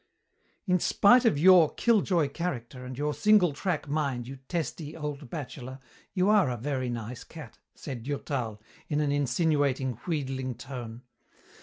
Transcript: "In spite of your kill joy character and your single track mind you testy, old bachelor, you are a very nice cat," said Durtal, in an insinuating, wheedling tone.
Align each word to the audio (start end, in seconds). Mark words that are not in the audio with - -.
"In 0.65 0.79
spite 0.79 1.25
of 1.25 1.37
your 1.37 1.75
kill 1.75 2.01
joy 2.01 2.27
character 2.27 2.83
and 2.85 2.97
your 2.97 3.13
single 3.13 3.53
track 3.53 3.87
mind 3.87 4.27
you 4.27 4.37
testy, 4.47 4.97
old 4.97 5.29
bachelor, 5.29 5.77
you 6.15 6.27
are 6.27 6.49
a 6.49 6.57
very 6.57 6.89
nice 6.89 7.23
cat," 7.23 7.59
said 7.75 8.01
Durtal, 8.01 8.59
in 8.89 8.99
an 8.99 9.11
insinuating, 9.11 9.99
wheedling 10.07 10.55
tone. 10.55 11.03